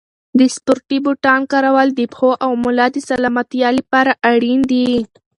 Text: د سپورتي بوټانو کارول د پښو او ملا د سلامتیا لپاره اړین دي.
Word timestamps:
د 0.39 0.41
سپورتي 0.55 0.97
بوټانو 1.05 1.49
کارول 1.53 1.87
د 1.93 1.99
پښو 2.11 2.31
او 2.45 2.51
ملا 2.63 2.87
د 2.91 2.97
سلامتیا 3.09 3.69
لپاره 3.79 4.11
اړین 4.31 4.59
دي. 4.71 4.87